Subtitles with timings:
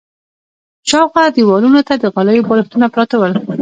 [0.89, 3.33] شاوخوا دېوالونو ته د غالیو بالښتونه پراته ول.